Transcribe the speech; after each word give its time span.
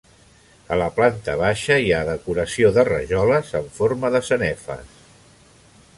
A 0.75 0.79
la 0.81 0.87
planta 0.99 1.35
baixa 1.41 1.77
hi 1.83 1.93
ha 1.97 2.01
decoració 2.09 2.73
de 2.79 2.87
rajoles 2.89 3.55
en 3.63 3.71
forma 3.79 4.15
de 4.17 4.23
sanefes. 4.31 5.01